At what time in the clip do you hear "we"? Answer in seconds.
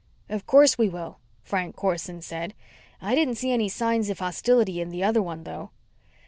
0.79-0.89